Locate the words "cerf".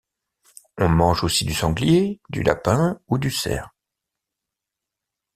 3.29-3.69